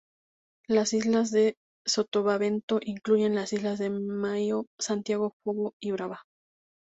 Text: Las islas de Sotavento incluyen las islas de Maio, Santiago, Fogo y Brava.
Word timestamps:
Las 0.67 0.93
islas 0.93 1.29
de 1.29 1.57
Sotavento 1.85 2.79
incluyen 2.81 3.35
las 3.35 3.53
islas 3.53 3.77
de 3.77 3.91
Maio, 3.91 4.65
Santiago, 4.79 5.35
Fogo 5.43 5.75
y 5.79 5.91
Brava. 5.91 6.23